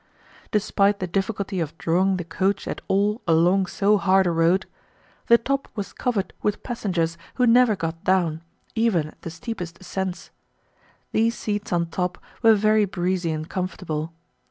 Despite 0.49 0.97
the 0.97 1.05
difficulty 1.05 1.59
of 1.59 1.77
drawing 1.77 2.17
the 2.17 2.23
coach 2.23 2.67
at 2.67 2.81
all 2.87 3.21
along 3.27 3.67
so 3.67 3.99
hard 3.99 4.25
a 4.25 4.31
road, 4.31 4.65
the 5.27 5.37
top 5.37 5.67
was 5.75 5.93
covered 5.93 6.33
with 6.41 6.63
passengers 6.63 7.19
who 7.35 7.45
never 7.45 7.75
got 7.75 8.03
down, 8.03 8.41
even 8.73 9.05
at 9.09 9.21
the 9.21 9.29
steepest 9.29 9.79
ascents. 9.79 10.31
These 11.11 11.37
seats 11.37 11.71
on 11.71 11.85
top 11.85 12.17
were 12.41 12.55
very 12.55 12.85
breezy 12.85 13.29
and 13.29 13.47
comfortable. 13.47 14.11